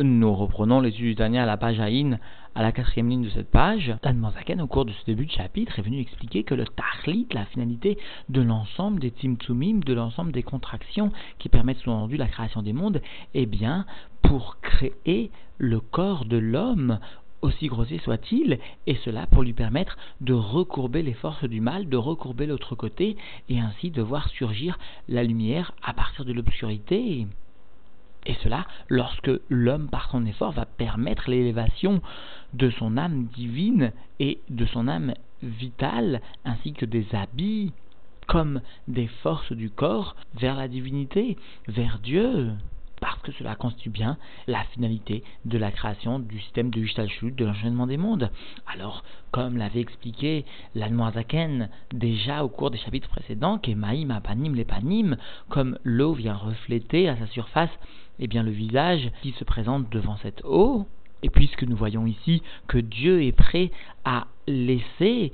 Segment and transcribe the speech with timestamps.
[0.00, 2.18] Nous reprenons l'étude Tania à la page Aïn,
[2.56, 3.94] à la quatrième ligne de cette page.
[4.02, 7.44] Zaken, au cours de ce début de chapitre, est venu expliquer que le Tachlit, la
[7.44, 7.96] finalité
[8.28, 13.02] de l'ensemble des Tzimtzumim, de l'ensemble des contractions qui permettent sous-entendu la création des mondes,
[13.34, 13.86] est bien
[14.22, 16.98] pour créer le corps de l'homme
[17.42, 18.58] aussi grossier soit-il,
[18.88, 23.16] et cela pour lui permettre de recourber les forces du mal, de recourber l'autre côté,
[23.48, 24.76] et ainsi de voir surgir
[25.08, 27.28] la lumière à partir de l'obscurité.
[28.26, 32.00] Et cela lorsque l'homme, par son effort, va permettre l'élévation
[32.52, 37.72] de son âme divine et de son âme vitale, ainsi que des habits,
[38.26, 41.36] comme des forces du corps, vers la divinité,
[41.68, 42.52] vers Dieu
[43.04, 44.16] parce que cela constitue bien
[44.46, 48.30] la finalité de la création du système de Hishtalshut, de l'enchaînement des mondes.
[48.66, 53.60] Alors, comme l'avait expliqué l'Almoazaken déjà au cours des chapitres précédents,
[54.10, 55.18] Apanim, Lepanim,
[55.50, 57.68] comme l'eau vient refléter à sa surface
[58.18, 60.86] eh bien, le visage qui se présente devant cette eau,
[61.22, 63.70] et puisque nous voyons ici que Dieu est prêt
[64.04, 65.32] à laisser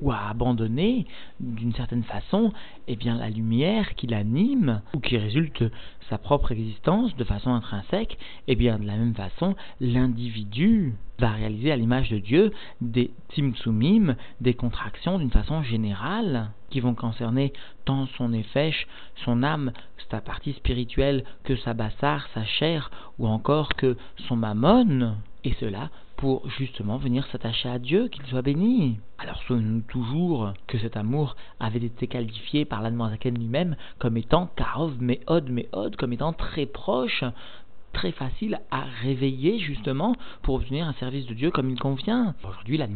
[0.00, 1.06] ou à abandonner
[1.40, 2.52] d'une certaine façon
[2.88, 5.62] eh bien la lumière qui l'anime ou qui résulte
[6.08, 11.70] sa propre existence de façon intrinsèque eh bien de la même façon l'individu va réaliser
[11.70, 17.52] à l'image de Dieu des timsumim, des contractions d'une façon générale qui vont concerner
[17.84, 18.86] tant son effèche,
[19.24, 19.72] son âme,
[20.10, 23.96] sa partie spirituelle, que sa bassar, sa chair, ou encore que
[24.28, 28.98] son mammon, et cela pour justement venir s'attacher à Dieu, qu'il soit béni.
[29.18, 35.00] Alors souvenons-nous toujours que cet amour avait été qualifié par l'Admorazaken lui-même comme étant Karov
[35.00, 37.24] Meod Meod, comme étant très proche
[37.92, 42.34] très facile à réveiller justement pour obtenir un service de Dieu comme il convient.
[42.44, 42.86] Aujourd'hui, la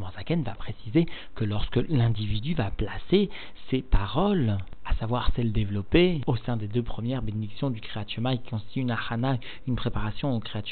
[0.43, 3.31] va préciser que lorsque l'individu va placer
[3.71, 8.51] ses paroles à savoir celle développée au sein des deux premières bénédictions du Kriyat qui
[8.51, 10.65] constituent une achana, une préparation au Kriyat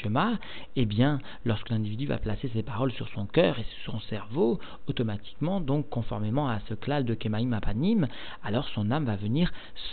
[0.75, 4.59] eh bien, lorsque l'individu va placer ses paroles sur son cœur et sur son cerveau,
[4.87, 8.07] automatiquement, donc conformément à ce klal de Kemaim Apanim,
[8.43, 9.51] alors son âme va venir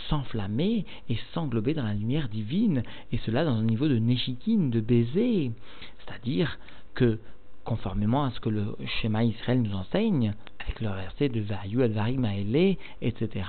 [0.09, 4.79] s'enflammer et s'englober dans la lumière divine, et cela dans un niveau de Neshikin, de
[4.79, 5.51] baiser.
[5.99, 6.59] C'est-à-dire
[6.93, 7.19] que
[7.63, 10.33] conformément à ce que le schéma Israël nous enseigne,
[10.63, 13.45] avec le verset de Vayu Advarim Maele, etc.,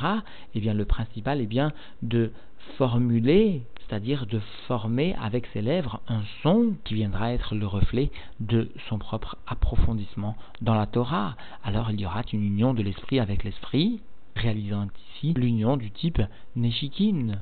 [0.55, 2.33] eh bien le principal est bien de
[2.79, 8.71] formuler, c'est-à-dire de former avec ses lèvres un son qui viendra être le reflet de
[8.89, 11.37] son propre approfondissement dans la Torah.
[11.65, 14.01] Alors il y aura une union de l'esprit avec l'esprit,
[14.37, 16.23] réalisant ici l'union du type
[16.57, 17.39] Neshikin,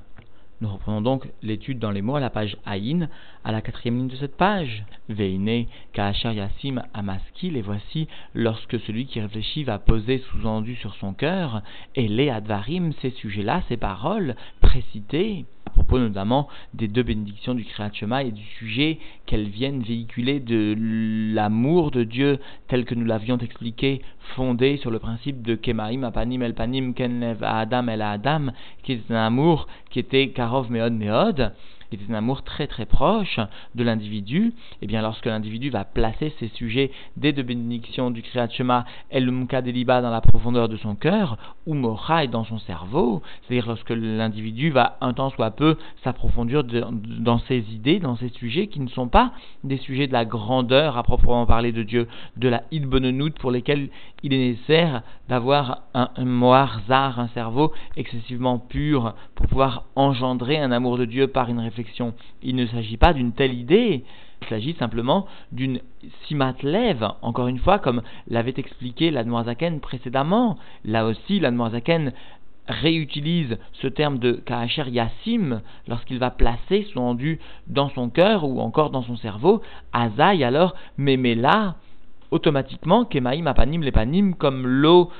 [0.61, 3.09] nous reprenons donc l'étude dans les mots à la page Aïn,
[3.45, 4.85] à la quatrième ligne de cette page.
[5.09, 11.15] Veine, Kaachar Yassim Amaskil, et voici lorsque celui qui réfléchit va poser sous-endu sur son
[11.15, 11.63] cœur,
[11.95, 17.65] et les Advarim, ces sujets-là, ces paroles précitées, à propos notamment des deux bénédictions du
[17.65, 20.75] Kriyat et du sujet qu'elles viennent véhiculer de
[21.35, 22.39] l'amour de Dieu
[22.69, 24.03] tel que nous l'avions expliqué,
[24.35, 28.47] fondé sur le principe de Kemaim Apanim El Panim Kenlev Adam El Adam,
[28.83, 31.53] qui est un amour qui était Karov Meod Meod,
[31.91, 33.41] qui était un amour très très proche
[33.75, 38.23] de l'individu, et eh bien lorsque l'individu va placer ses sujets des deux bénédictions du
[38.23, 41.37] Kriyat Shema El Deliba dans la profondeur de son cœur,
[41.67, 47.39] ou Mochai dans son cerveau, c'est-à-dire lorsque l'individu va un temps soit peu s'approfondir dans
[47.41, 49.33] ses idées, dans ses sujets qui ne sont pas
[49.65, 53.89] des sujets de la grandeur à proprement parler de Dieu, de la Ilbonenout pour lesquels
[54.23, 60.99] il est nécessaire d'avoir un, un un cerveau excessivement pur pour pouvoir engendrer un amour
[60.99, 61.80] de Dieu par une réflexion
[62.43, 64.05] il ne s'agit pas d'une telle idée,
[64.43, 65.81] il s'agit simplement d'une
[66.27, 70.59] simatlève, encore une fois, comme l'avait expliqué l'Admoazaken précédemment.
[70.85, 72.13] Là aussi, l'Admoazaken
[72.69, 78.61] réutilise ce terme de Kaacher Yassim lorsqu'il va placer son endu dans son cœur ou
[78.61, 79.61] encore dans son cerveau.
[79.93, 81.77] Azaï alors, là,
[82.31, 85.11] automatiquement, Kemaim Apanim Lepanim, comme l'eau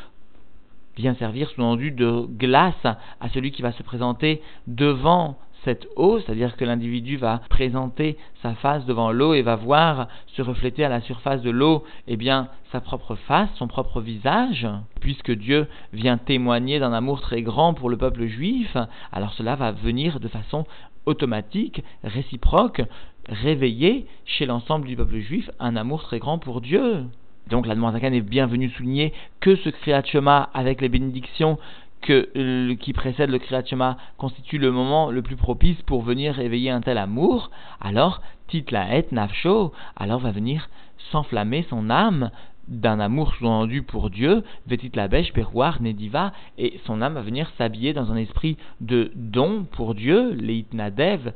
[0.97, 6.19] vient servir son endu de glace à celui qui va se présenter devant cette eau,
[6.21, 10.89] c'est-à-dire que l'individu va présenter sa face devant l'eau et va voir se refléter à
[10.89, 14.67] la surface de l'eau, eh bien, sa propre face, son propre visage,
[15.01, 18.77] puisque Dieu vient témoigner d'un amour très grand pour le peuple juif,
[19.13, 20.67] alors cela va venir de façon
[21.07, 22.83] automatique, réciproque,
[23.29, 27.05] réveiller chez l'ensemble du peuple juif un amour très grand pour Dieu.
[27.49, 30.05] Donc la Zakan est bienvenue souligner que ce Kriyat
[30.55, 31.59] avec les bénédictions
[32.03, 36.71] que euh, qui précède le Kriyat constitue le moment le plus propice pour venir réveiller
[36.71, 37.51] un tel amour,
[37.81, 40.69] alors Titlaet Nafsho, alors va venir
[41.11, 42.31] s'enflammer son âme
[42.69, 45.33] d'un amour sous-entendu pour Dieu, Vetit la bêche,
[45.81, 51.33] Nediva, et son âme va venir s'habiller dans un esprit de don pour Dieu, Leitnadev,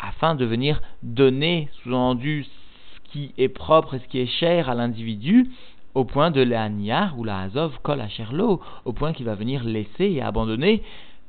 [0.00, 4.74] afin de venir donner, sous-entendu, ce qui est propre et ce qui est cher à
[4.74, 5.50] l'individu,
[5.94, 10.04] au point de l'Aniar ou la Azov kol Asherlo, au point qu'il va venir laisser
[10.04, 10.82] et abandonner,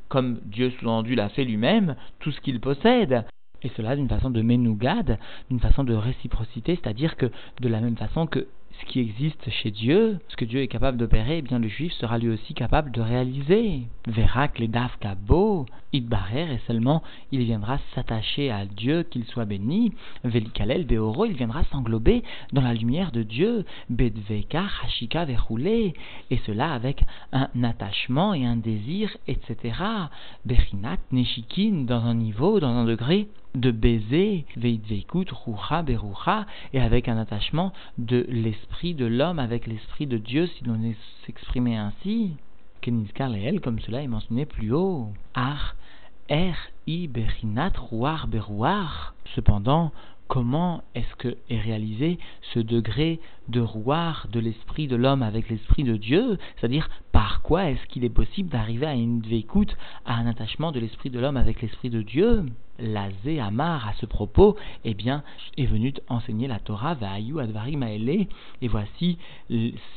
[0.10, 3.26] comme Dieu sous-entendu l'a fait lui-même, tout ce qu'il possède.
[3.64, 5.18] Et cela d'une façon de ménougade,
[5.50, 7.32] d'une façon de réciprocité, c'est-à-dire que
[7.62, 8.48] de la même façon que
[8.80, 11.94] ce qui existe chez Dieu, ce que Dieu est capable d'opérer, eh bien le juif
[11.94, 13.84] sera lui aussi capable de réaliser.
[14.08, 19.94] Verra que les kabo, idbarer, et seulement il viendra s'attacher à Dieu, qu'il soit béni.
[20.24, 23.66] Velikalel beoro, il viendra s'englober dans la lumière de Dieu.
[23.90, 25.94] Bedveka, hashika, verroulé,
[26.32, 29.76] et cela avec un attachement et un désir, etc.
[30.46, 37.08] Berinat, neshikin, dans un niveau, dans un degré de baiser, veikut, rucha, berucha, et avec
[37.08, 40.80] un attachement de l'esprit de l'homme avec l'esprit de Dieu, si l'on
[41.26, 42.36] s'exprimait ainsi.
[42.82, 45.10] Kenizkar leel, comme cela est mentionné plus haut.
[45.34, 45.76] Ar,
[46.30, 46.56] er,
[46.88, 49.14] i, berinat, ruar, beruar.
[49.36, 49.92] Cependant,
[50.28, 52.18] comment est-ce que est réalisé
[52.54, 57.70] ce degré de rouar de l'esprit de l'homme avec l'esprit de Dieu C'est-à-dire, par quoi
[57.70, 59.76] est-ce qu'il est possible d'arriver à une vécoute,
[60.06, 62.46] à un attachement de l'esprit de l'homme avec l'esprit de Dieu?
[62.80, 65.24] Lazé Amar, à ce propos, eh bien,
[65.58, 68.28] est venu enseigner la Torah, Vahayu Advari Maele,
[68.62, 69.20] et voici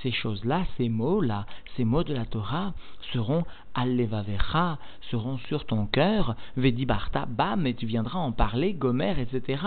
[0.03, 1.47] ces choses-là, ces mots-là,
[1.77, 2.75] ces mots de la Torah
[3.13, 3.45] seront
[3.75, 4.79] Allevavecha,
[5.11, 9.63] seront sur ton cœur, Vedi Barta, bam, et tu viendras en parler, Gomer, etc.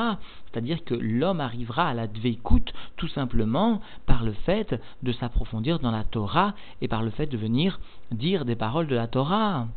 [0.45, 3.68] C'est-à-dire que l'homme arrivera à la Dveikut tout simplement
[4.05, 7.79] par le fait de s'approfondir dans la Torah et par le fait de venir
[8.11, 9.67] dire des paroles de la Torah.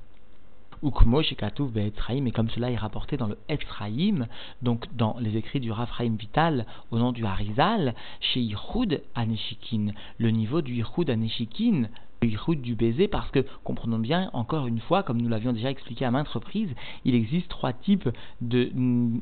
[0.83, 4.27] Ukmo Shekatouf Be'etzraïm, et comme cela est rapporté dans le Etzraïm,
[4.63, 10.31] donc dans les écrits du Raphaïm Vital au nom du Harizal, chez Yichud Aneshikin, le
[10.31, 11.85] niveau du Yichud Aneshikin,
[12.31, 16.05] le du baiser parce que, comprenons bien, encore une fois, comme nous l'avions déjà expliqué
[16.05, 16.75] à maintes reprises,
[17.05, 18.09] il existe trois types
[18.41, 18.71] de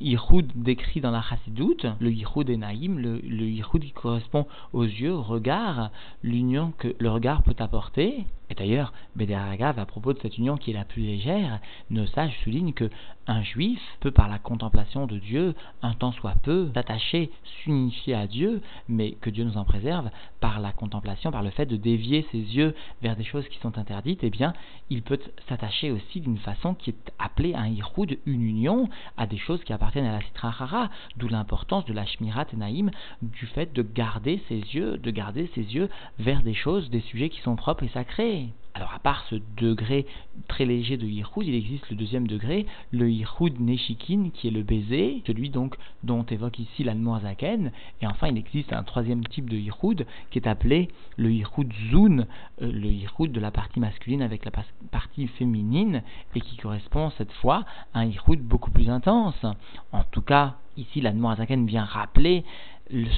[0.01, 1.87] yichud décrits dans la chassidoute.
[2.01, 5.91] Le yichud enaïm, le, le yichud qui correspond aux yeux, au regard,
[6.23, 8.25] l'union que le regard peut apporter.
[8.51, 12.37] Et d'ailleurs, Bédéaragav, à propos de cette union qui est la plus légère, nos sages
[12.43, 12.91] soulignent que
[13.27, 17.31] un juif peut, par la contemplation de Dieu, un temps soit peu, s'attacher,
[17.63, 20.11] s'unifier à Dieu, mais que Dieu nous en préserve,
[20.41, 23.79] par la contemplation, par le fait de dévier ses yeux vers des choses qui sont
[23.79, 24.53] interdites, eh bien,
[24.89, 29.39] il peut s'attacher aussi d'une façon qui est appelée un iroud, une union, à des
[29.39, 32.91] choses qui appartiennent à la Sitra d'où l'importance de la Shmirat Naïm,
[33.23, 35.89] du fait de garder ses yeux, de garder ses yeux
[36.19, 38.50] vers des choses, des sujets qui sont propres et sacrés.
[38.75, 40.07] Alors, à part ce degré
[40.49, 44.63] très léger de Yichud, il existe le deuxième degré, le Yichud Neshikin, qui est le
[44.63, 47.73] baiser, celui donc dont évoque ici l'Anmoazaken.
[48.01, 52.21] Et enfin, il existe un troisième type de Yichud, qui est appelé le Yichud Zun,
[52.63, 54.53] euh, le Yichud de la partie masculine avec la
[54.91, 56.03] partie féminine,
[56.37, 59.45] et qui correspond cette fois à un Yichud beaucoup plus intense.
[59.91, 62.45] En tout cas, ici, l'Anmoazaken vient rappeler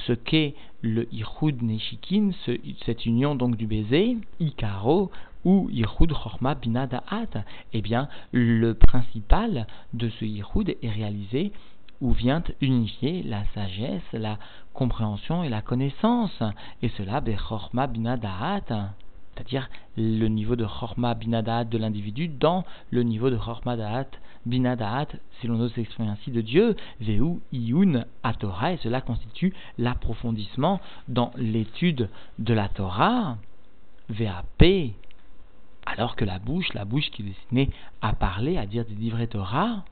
[0.07, 2.31] ce qu'est le Yichud Neshikin,
[2.85, 5.11] cette union donc du baiser, Ikaro,
[5.45, 7.43] ou Yichud Chorma Bina Da'at,
[7.73, 11.51] eh bien, le principal de ce Yichud est réalisé
[12.01, 14.37] où vient unifier la sagesse, la
[14.73, 16.43] compréhension et la connaissance,
[16.81, 18.93] et cela Chorma Bina Da'at,
[19.33, 24.09] c'est-à-dire le niveau de Chorma Bina Da'at de l'individu dans le niveau de Chorma Da'at
[24.45, 25.07] Bina Da'at,
[25.39, 30.81] si l'on ose s'exprimer ainsi, de Dieu, Veu Iyun à Torah, et cela constitue l'approfondissement
[31.07, 32.09] dans l'étude
[32.39, 33.37] de la Torah,
[34.09, 34.93] VAP,
[35.85, 37.69] alors que la bouche, la bouche qui est destinée
[38.01, 39.83] à parler, à dire des livrets Torah,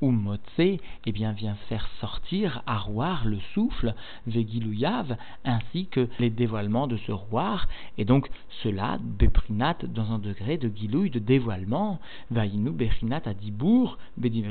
[0.00, 2.78] ou Motse, eh bien, vient faire sortir à
[3.24, 3.94] le souffle,
[4.26, 8.28] Vegilouyav, ainsi que les dévoilements de ce rouar, et donc
[8.62, 13.98] cela, Beprinat, dans un degré de guilouille, de dévoilement, Vaïnou, Beprinat à Dibour,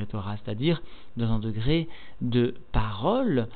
[0.10, 0.82] Torah, c'est-à-dire
[1.18, 1.88] dans un degré
[2.22, 3.48] de parole,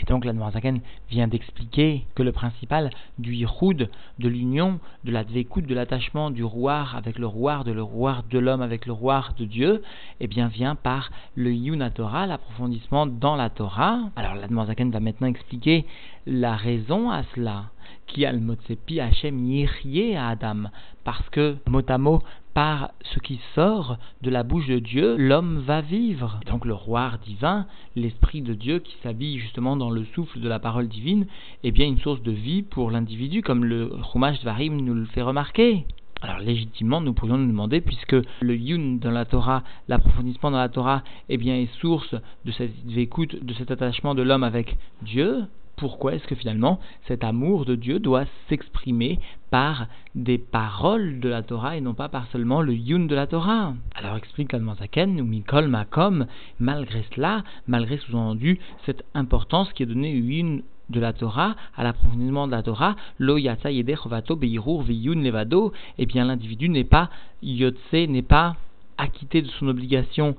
[0.00, 0.80] et donc la Noirzaken
[1.10, 6.42] vient d'expliquer que le principal du yichud, de l'union, de la dvekout, de l'attachement du
[6.42, 7.84] rouar avec le rouar, de le
[8.30, 9.82] de l'homme avec le rouar de Dieu,
[10.20, 13.98] eh bien vient par le yuna Torah, l'approfondissement dans la Torah.
[14.16, 15.84] Alors la Noirzaken va maintenant expliquer
[16.26, 17.64] la raison à cela
[18.06, 20.64] qui a le motsepi Hachem yirye à Adam,
[21.04, 22.22] parce que mot à mot,
[22.54, 26.40] par ce qui sort de la bouche de Dieu, l'homme va vivre.
[26.46, 27.66] donc le roi divin,
[27.96, 31.26] l'esprit de Dieu qui s'habille justement dans le souffle de la parole divine,
[31.62, 35.22] est bien une source de vie pour l'individu, comme le Chumash Dvarim nous le fait
[35.22, 35.84] remarquer.
[36.22, 40.68] Alors légitimement, nous pourrions nous demander, puisque le yun dans la Torah, l'approfondissement dans la
[40.68, 45.44] Torah, eh bien, est source de cette écoute, de cet attachement de l'homme avec Dieu,
[45.80, 49.18] pourquoi est-ce que finalement cet amour de Dieu doit s'exprimer
[49.50, 53.26] par des paroles de la Torah et non pas par seulement le yun de la
[53.26, 53.72] Torah?
[53.94, 56.26] Alors explique Zaken, ou Mikol Makom,
[56.58, 60.58] malgré cela, malgré sous-entendu cette importance qui est donnée au yun
[60.90, 65.72] de la Torah, à l'approfondissement de la Torah, lo yatsa yede chovato beirur viyun levado,
[65.96, 67.08] eh bien l'individu n'est pas
[67.42, 68.56] yotse, n'est pas
[68.98, 70.36] acquitté de son obligation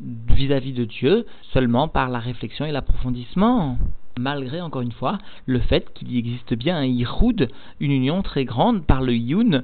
[0.00, 3.76] vis-à-vis de Dieu seulement par la réflexion et l'approfondissement.
[4.20, 7.48] Malgré, encore une fois, le fait qu'il existe bien un yichud,
[7.80, 9.62] une union très grande par le yun,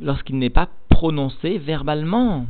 [0.00, 2.46] lorsqu'il n'est pas prononcé verbalement.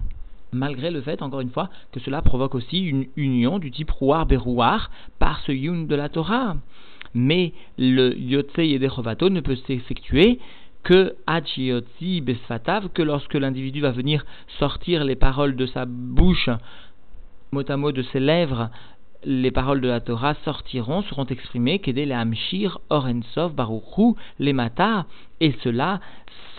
[0.53, 4.27] Malgré le fait, encore une fois, que cela provoque aussi une union du type rouar
[4.27, 6.57] berouar par ce yun de la Torah.
[7.15, 10.39] Mais le yotse yedechovato ne peut s'effectuer
[10.83, 14.27] que Hachiotzi besfatav, que lorsque l'individu va venir
[14.59, 16.51] sortir les paroles de sa bouche
[17.53, 18.69] mot à mot de ses lèvres,
[19.27, 24.55] les paroles de la Torah sortiront, seront exprimées, Kede le Hamshir, Orensov, Baruchu, les
[25.41, 26.01] et cela,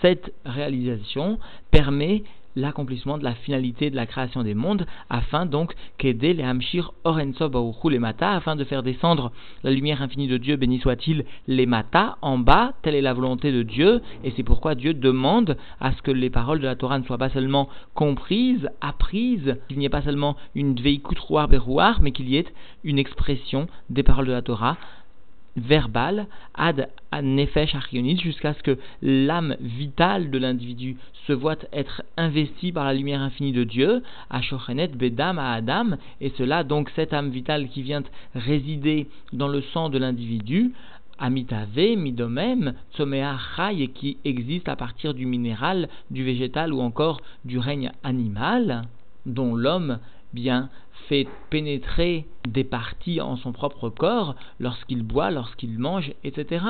[0.02, 1.38] cette réalisation
[1.70, 2.22] permet
[2.58, 7.48] l'accomplissement de la finalité de la création des mondes, afin donc qu'aider les Hamshir Orenso
[7.88, 12.18] les Mata, afin de faire descendre la lumière infinie de Dieu, béni soit-il, les Mata,
[12.22, 16.02] en bas, telle est la volonté de Dieu, et c'est pourquoi Dieu demande à ce
[16.02, 19.90] que les paroles de la Torah ne soient pas seulement comprises, apprises, qu'il n'y ait
[19.90, 22.46] pas seulement une veikut rouar mais qu'il y ait
[22.84, 24.76] une expression des paroles de la Torah
[25.58, 26.88] verbal ad
[27.22, 30.96] nefesh arionis jusqu'à ce que l'âme vitale de l'individu
[31.26, 35.96] se voit être investie par la lumière infinie de Dieu, à shochenet bedam à Adam,
[36.20, 38.02] et cela donc cette âme vitale qui vient
[38.34, 40.72] résider dans le sang de l'individu,
[41.18, 43.36] amitave, midomem, tsomea
[43.72, 48.82] et qui existe à partir du minéral, du végétal ou encore du règne animal,
[49.26, 49.98] dont l'homme
[50.32, 50.70] bien
[51.08, 56.60] fait pénétrer des parties en son propre corps lorsqu'il boit, lorsqu'il mange, etc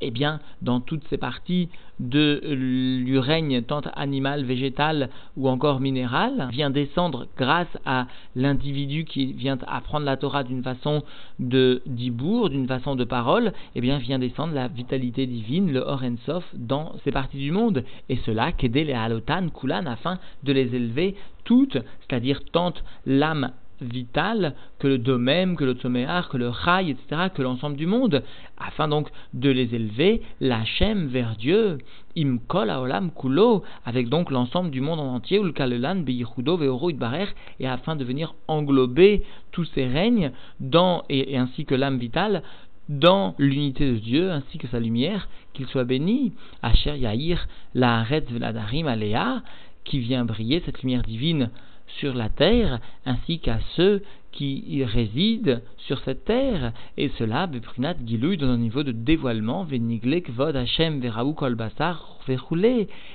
[0.00, 1.68] eh bien, dans toutes ces parties
[1.98, 8.06] de lui règne tant animal, végétal ou encore minéral, vient descendre grâce à
[8.36, 11.02] l'individu qui vient apprendre la Torah d'une façon
[11.40, 15.84] de dibour, d'une façon de parole, eh bien, vient descendre la vitalité divine, le
[16.24, 17.84] Sof, dans ces parties du monde.
[18.08, 24.54] Et cela, qu'aider les halotan, kulan, afin de les élever toutes, c'est-à-dire tant l'âme vital
[24.78, 28.22] que le domem, que le tzoméar, que le chai, etc., que l'ensemble du monde,
[28.58, 31.78] afin donc de les élever, l'Hachem vers Dieu,
[32.16, 36.90] imkol aolam kulo, avec donc l'ensemble du monde en entier, ou le kalelan beyichudo veoro
[36.92, 37.28] barer,
[37.60, 42.42] et afin de venir englober tous ces règnes dans, et, ainsi que l'âme vitale,
[42.88, 46.32] dans l'unité de Dieu ainsi que sa lumière, qu'il soit béni.
[46.62, 49.42] Asher Yahir, la Haretz Veladarim Alea,
[49.84, 51.50] qui vient briller, cette lumière divine
[51.98, 54.02] sur la terre, ainsi qu'à ceux
[54.32, 59.64] qui y résident sur cette terre, et cela, Beprinat Gilouy, dans un niveau de dévoilement,
[59.64, 62.18] Veniglek Vod Hashem Veraou Kol Basar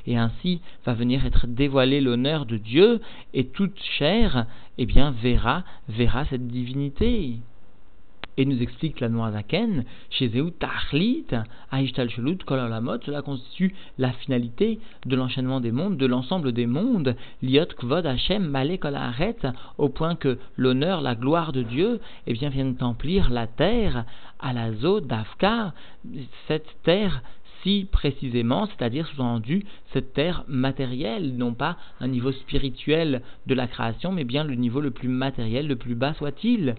[0.07, 2.99] et ainsi va venir être dévoilé l'honneur de Dieu,
[3.33, 7.37] et toute chair, eh bien, verra, verra cette divinité.
[8.37, 11.25] Et nous explique la Noazaken, chez Zéou Tachlit,
[11.71, 17.15] Aishtal Shelut, Kolalamot, cela constitue la finalité de l'enchaînement des mondes, de l'ensemble des mondes,
[17.43, 19.37] Liot Kvod Hashem Male Kolaharet,
[19.77, 24.05] au point que l'honneur, la gloire de Dieu, eh bien, viennent emplir la terre,
[24.39, 25.73] à la zo d'Afka,
[26.47, 27.21] cette terre
[27.63, 34.11] si précisément, c'est-à-dire sous-entendu cette terre matérielle, non pas un niveau spirituel de la création,
[34.11, 36.75] mais bien le niveau le plus matériel, le plus bas soit-il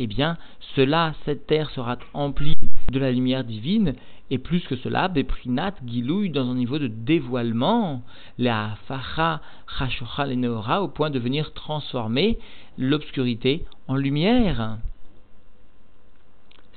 [0.00, 0.38] eh bien,
[0.76, 2.54] cela, cette terre sera emplie
[2.92, 3.94] de la lumière divine,
[4.30, 8.02] et plus que cela, Beprinat Gilouille dans un niveau de dévoilement,
[8.38, 9.40] la Facha
[9.78, 12.38] Chashocha Leneora, au point de venir transformer
[12.78, 14.78] l'obscurité en lumière.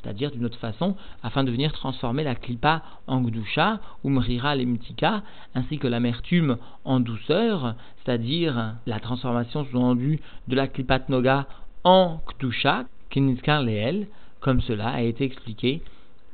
[0.01, 5.21] C'est-à-dire d'une autre façon, afin de venir transformer la klipa en gdusha, ou mrira lemtika,
[5.53, 11.45] ainsi que l'amertume en douceur, c'est-à-dire la transformation sous-endue de la klipat noga
[11.83, 14.07] en kdusha, Kinizkar Leel,
[14.39, 15.83] comme cela a été expliqué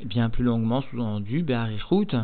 [0.04, 2.16] bien plus longuement sous-entendu, Be'arichut,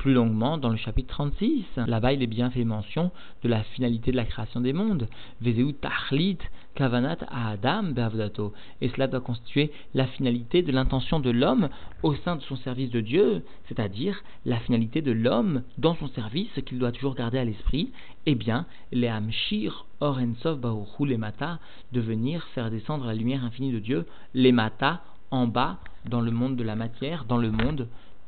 [0.00, 1.66] plus longuement dans le chapitre 36.
[1.86, 3.10] Là-bas, il est bien fait mention
[3.42, 5.06] de la finalité de la création des mondes.
[5.42, 6.38] Vezeu Tachlit
[6.74, 8.54] Kavanat Adam Be'avdato.
[8.80, 11.68] Et cela doit constituer la finalité de l'intention de l'homme
[12.02, 16.48] au sein de son service de Dieu, c'est-à-dire la finalité de l'homme dans son service,
[16.54, 17.90] ce qu'il doit toujours garder à l'esprit,
[18.24, 21.58] eh bien, les Amshir Orensov Baruchu les Mata,
[21.92, 25.78] de venir faire descendre la lumière infinie de Dieu, les Mata, en bas,
[26.08, 27.86] dans le monde de la matière, dans le monde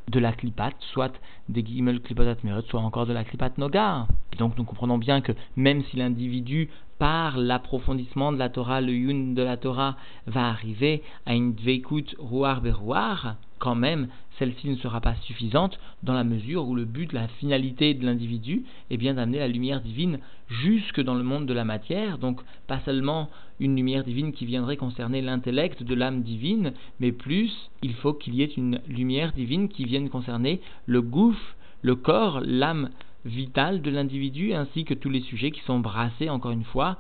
[0.09, 1.13] de la clipat, soit
[1.49, 2.37] des gimel clipotat
[2.69, 4.07] soit encore de la clipat noga.
[4.39, 6.69] donc nous comprenons bien que même si l'individu,
[6.99, 12.15] par l'approfondissement de la Torah, le yun de la Torah, va arriver à une dveikut
[12.19, 14.09] rouar berouar, quand même,
[14.41, 18.65] celle-ci ne sera pas suffisante dans la mesure où le but, la finalité de l'individu
[18.91, 22.81] est bien d'amener la lumière divine jusque dans le monde de la matière, donc pas
[22.81, 27.53] seulement une lumière divine qui viendrait concerner l'intellect de l'âme divine, mais plus,
[27.83, 32.41] il faut qu'il y ait une lumière divine qui vienne concerner le gouffre, le corps,
[32.45, 32.91] l'âme
[33.25, 36.97] vitale de l'individu, ainsi que tous les sujets qui sont brassés, encore une fois,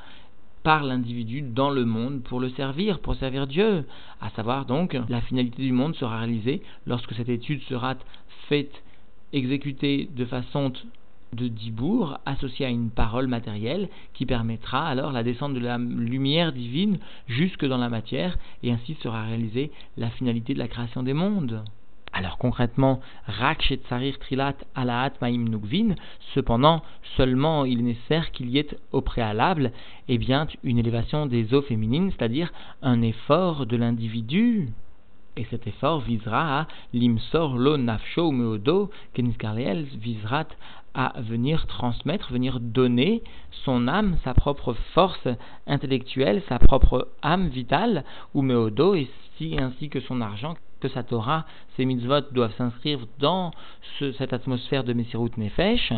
[0.62, 3.84] par l'individu dans le monde pour le servir, pour servir Dieu.
[4.20, 7.94] À savoir donc, la finalité du monde sera réalisée lorsque cette étude sera
[8.48, 8.82] faite,
[9.32, 10.72] exécutée de façon
[11.32, 16.52] de dibour associée à une parole matérielle qui permettra alors la descente de la lumière
[16.52, 21.14] divine jusque dans la matière et ainsi sera réalisée la finalité de la création des
[21.14, 21.64] mondes.
[22.14, 25.94] Alors concrètement, Rak Tsarir Trilat Alaat Maim Nugvin,
[26.34, 26.82] cependant,
[27.16, 29.72] seulement il est nécessaire qu'il y ait au préalable
[30.08, 32.52] eh bien, une élévation des eaux féminines, c'est-à-dire
[32.82, 34.68] un effort de l'individu.
[35.38, 40.44] Et cet effort visera à l'imsor lo nafsho meodo, keniskarleel visera
[40.92, 43.22] à venir transmettre, venir donner
[43.64, 45.28] son âme, sa propre force
[45.66, 48.04] intellectuelle, sa propre âme vitale,
[48.34, 48.94] ou meodo,
[49.40, 51.46] ainsi que son argent, que sa Torah,
[51.76, 53.52] ses mitzvot doivent s'inscrire dans
[54.00, 55.92] cette atmosphère de Messirut Nefesh,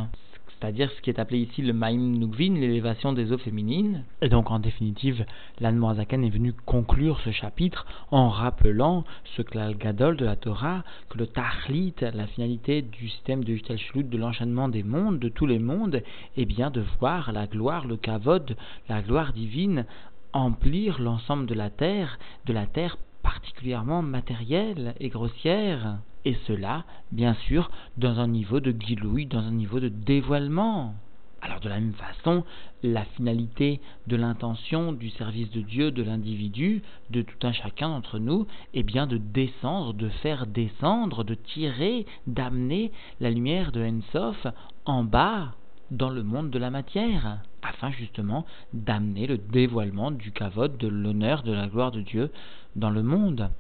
[0.61, 4.05] c'est-à-dire ce qui est appelé ici le Maïm Nukvin, l'élévation des eaux féminines.
[4.21, 5.25] Et donc, en définitive,
[5.59, 9.05] l'Anne est venu conclure ce chapitre en rappelant
[9.37, 13.79] ce klal gadol de la Torah, que le Tachlit, la finalité du système de Yutel
[13.95, 16.03] de l'enchaînement des mondes, de tous les mondes,
[16.37, 18.55] est bien de voir la gloire, le kavod,
[18.91, 19.87] la gloire divine
[20.35, 27.35] emplir l'ensemble de la terre, de la terre particulièrement matérielle et grossière, et cela, bien
[27.47, 30.95] sûr, dans un niveau de guilouille, dans un niveau de dévoilement.
[31.41, 32.45] Alors de la même façon,
[32.83, 38.19] la finalité de l'intention du service de Dieu, de l'individu, de tout un chacun d'entre
[38.19, 44.47] nous, est bien de descendre, de faire descendre, de tirer, d'amener la lumière de Ensof
[44.85, 45.55] en bas
[45.91, 51.43] dans le monde de la matière, afin justement d'amener le dévoilement du kavod, de l'honneur,
[51.43, 52.31] de la gloire de Dieu
[52.77, 53.51] dans le monde.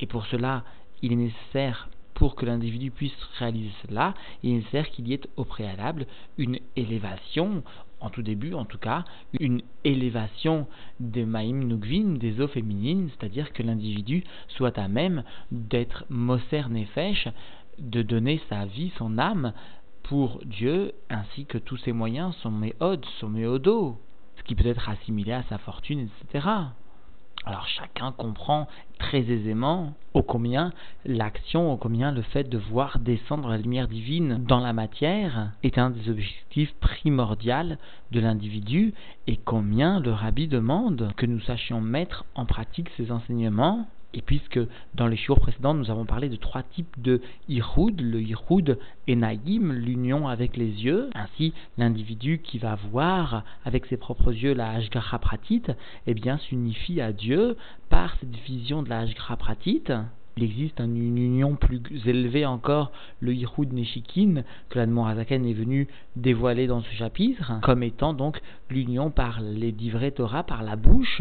[0.00, 0.64] Et pour cela,
[1.02, 5.20] il est nécessaire, pour que l'individu puisse réaliser cela, il est nécessaire qu'il y ait
[5.36, 6.06] au préalable
[6.38, 7.62] une élévation,
[8.00, 9.04] en tout début en tout cas,
[9.40, 10.66] une élévation
[11.00, 17.28] des maïm nugvin, des eaux féminines, c'est-à-dire que l'individu soit à même d'être moser nefesh,
[17.78, 19.52] de donner sa vie, son âme,
[20.04, 23.98] pour Dieu, ainsi que tous ses moyens, son méod, son méodo,
[24.36, 26.46] ce qui peut être assimilé à sa fortune, etc.
[27.44, 28.68] Alors chacun comprend
[29.00, 30.72] très aisément au combien
[31.04, 35.76] l'action, au combien le fait de voir descendre la lumière divine dans la matière est
[35.76, 37.76] un des objectifs primordiaux
[38.12, 38.94] de l'individu
[39.26, 44.60] et combien le rabbi demande que nous sachions mettre en pratique ces enseignements et puisque
[44.94, 49.72] dans les jours précédents, nous avons parlé de trois types de Ihoud, le Ihoud Enaïm,
[49.72, 55.18] l'union avec les yeux, ainsi l'individu qui va voir avec ses propres yeux la Hashgacha
[55.18, 55.62] Pratit,
[56.06, 57.56] eh bien s'unifie à Dieu
[57.88, 59.84] par cette vision de la Hashgacha Pratit.
[60.38, 66.66] Il existe une union plus élevée encore, le Yichud Neshikin, que l'Admorazaken est venu dévoiler
[66.66, 71.20] dans ce chapitre, comme étant donc l'union par les divrei Torah, par la bouche,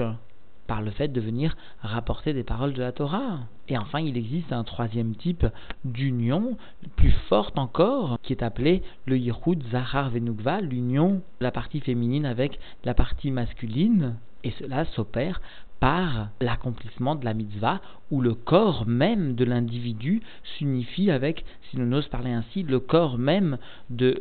[0.71, 3.39] par le fait de venir rapporter des paroles de la Torah.
[3.67, 5.45] Et enfin, il existe un troisième type
[5.83, 6.55] d'union,
[6.95, 12.25] plus forte encore, qui est appelé le Yichud Zahar Venugva, l'union de la partie féminine
[12.25, 14.15] avec la partie masculine.
[14.45, 15.41] Et cela s'opère
[15.81, 20.21] par l'accomplissement de la mitzvah, où le corps même de l'individu
[20.55, 23.57] s'unifie avec, si l'on ose parler ainsi, le corps même
[23.89, 24.17] de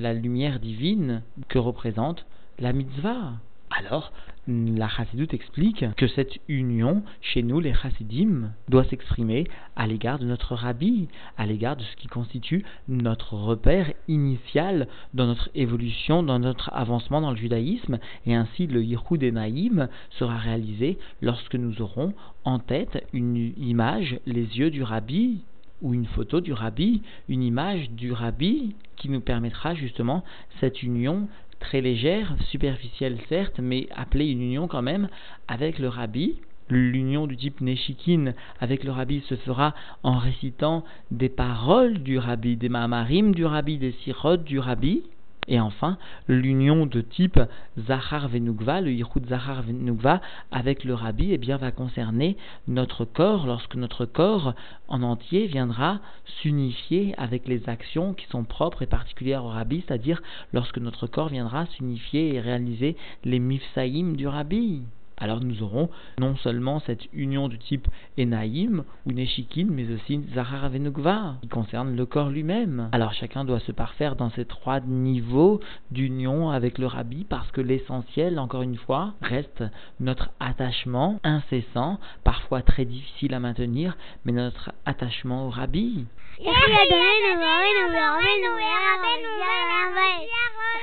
[0.00, 2.24] la lumière divine que représente
[2.60, 3.32] la mitzvah.
[3.70, 4.12] Alors,
[4.46, 9.44] la Chassidut explique que cette union, chez nous, les Chassidim, doit s'exprimer
[9.76, 15.26] à l'égard de notre rabbi, à l'égard de ce qui constitue notre repère initial dans
[15.26, 20.98] notre évolution, dans notre avancement dans le judaïsme, et ainsi le Yichud Naïm sera réalisé
[21.20, 25.42] lorsque nous aurons en tête une image, les yeux du rabbi,
[25.82, 30.24] ou une photo du rabbi, une image du rabbi qui nous permettra justement
[30.58, 31.28] cette union
[31.60, 35.08] très légère, superficielle certes, mais appelée une union quand même
[35.46, 36.36] avec le rabbi.
[36.70, 42.56] L'union du type Neshikin avec le rabbi se fera en récitant des paroles du rabbi,
[42.56, 45.02] des mamarim du rabbi, des sirot du rabbi,
[45.48, 45.96] et enfin,
[46.28, 47.40] l'union de type
[47.78, 53.46] Zahar Venugva, le Yichud Zahar Venugva, avec le Rabbi, eh bien, va concerner notre corps,
[53.46, 54.54] lorsque notre corps
[54.88, 56.00] en entier viendra
[56.42, 61.28] s'unifier avec les actions qui sont propres et particulières au Rabbi, c'est-à-dire lorsque notre corps
[61.28, 64.82] viendra s'unifier et réaliser les mifsaïm du Rabbi
[65.20, 71.36] alors nous aurons non seulement cette union du type Enaïm ou Neshikin, mais aussi zaharavenukva
[71.42, 72.88] qui concerne le corps lui-même.
[72.92, 77.60] Alors chacun doit se parfaire dans ces trois niveaux d'union avec le Rabbi, parce que
[77.60, 79.64] l'essentiel, encore une fois, reste
[80.00, 86.06] notre attachement incessant, parfois très difficile à maintenir, mais notre attachement au Rabbi.